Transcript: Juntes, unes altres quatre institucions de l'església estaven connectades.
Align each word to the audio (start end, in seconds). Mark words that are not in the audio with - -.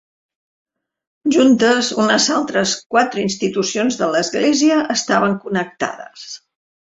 Juntes, 1.35 1.89
unes 2.03 2.25
altres 2.37 2.73
quatre 2.95 3.23
institucions 3.25 3.99
de 4.01 4.09
l'església 4.15 4.79
estaven 4.95 5.39
connectades. 5.47 6.27